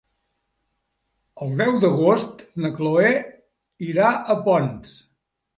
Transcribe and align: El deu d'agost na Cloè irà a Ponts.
El 1.45 1.53
deu 1.59 1.77
d'agost 1.83 2.41
na 2.65 2.73
Cloè 2.79 3.13
irà 3.91 4.11
a 4.15 4.39
Ponts. 4.49 4.99